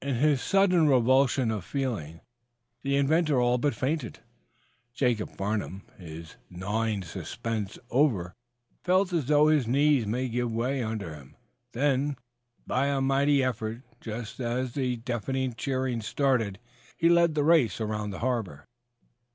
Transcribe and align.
In 0.00 0.14
his 0.14 0.40
sudden 0.40 0.88
revulsion 0.88 1.50
of 1.50 1.62
feeling 1.62 2.22
the 2.82 2.96
inventor 2.96 3.38
all 3.42 3.58
but 3.58 3.74
fainted. 3.74 4.20
Jacob 4.94 5.36
Farnum, 5.36 5.82
his 5.98 6.36
gnawing 6.48 7.02
suspense 7.02 7.78
over, 7.90 8.32
felt 8.84 9.12
as 9.12 9.26
though 9.26 9.48
his 9.48 9.66
knees 9.66 10.06
must 10.06 10.32
give 10.32 10.50
way 10.50 10.82
under 10.82 11.14
him. 11.14 11.36
Then, 11.72 12.16
by 12.66 12.86
a 12.86 13.02
mighty 13.02 13.44
effort, 13.44 13.82
just 14.00 14.40
as 14.40 14.72
the 14.72 14.96
deafening 14.96 15.52
cheering 15.54 16.00
started, 16.00 16.58
he 16.96 17.10
led 17.10 17.34
the 17.34 17.44
race 17.44 17.78
around 17.78 18.12
the 18.12 18.20
harbor. 18.20 18.64